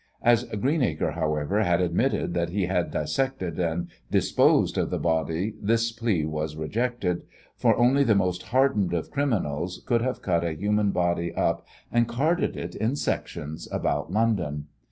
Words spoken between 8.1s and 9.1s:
most hardened